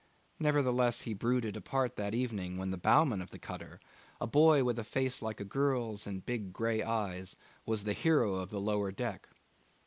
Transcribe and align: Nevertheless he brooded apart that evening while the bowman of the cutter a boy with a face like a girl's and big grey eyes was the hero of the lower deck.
Nevertheless 0.39 1.01
he 1.01 1.13
brooded 1.13 1.55
apart 1.55 1.95
that 1.95 2.15
evening 2.15 2.57
while 2.57 2.65
the 2.71 2.75
bowman 2.75 3.21
of 3.21 3.29
the 3.29 3.37
cutter 3.37 3.79
a 4.19 4.25
boy 4.25 4.63
with 4.63 4.79
a 4.79 4.83
face 4.83 5.21
like 5.21 5.39
a 5.39 5.45
girl's 5.45 6.07
and 6.07 6.25
big 6.25 6.51
grey 6.51 6.81
eyes 6.81 7.35
was 7.67 7.83
the 7.83 7.93
hero 7.93 8.33
of 8.33 8.49
the 8.49 8.59
lower 8.59 8.91
deck. 8.91 9.29